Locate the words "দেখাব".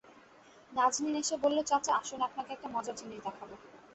3.25-3.49